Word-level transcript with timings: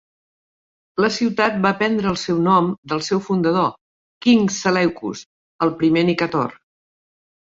La 1.03 1.09
ciutat 1.17 1.59
va 1.65 1.73
prendre 1.81 2.09
el 2.13 2.17
seu 2.21 2.39
nom 2.47 2.71
del 2.93 3.05
seu 3.09 3.21
fundador, 3.27 3.69
King 4.27 4.49
Seleucus, 4.57 5.23
el 5.67 5.75
primer 5.83 6.09
Nicator. 6.13 6.57